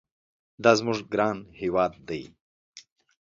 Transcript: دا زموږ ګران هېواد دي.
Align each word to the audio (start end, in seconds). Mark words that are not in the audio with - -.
دا 0.63 0.71
زموږ 0.79 0.99
ګران 1.13 1.37
هېواد 1.61 1.93
دي. 2.07 2.23